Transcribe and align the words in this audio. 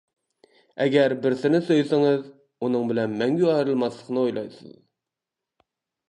ئەگەر 0.83 1.13
بىرسىنى 1.25 1.59
سۆيسىڭىز، 1.65 2.23
ئۇنىڭ 2.67 2.89
بىلەن 2.91 3.13
مەڭگۈ 3.19 3.51
ئايرىلماسلىقنى 3.57 4.23
ئويلايسىز. 4.23 4.73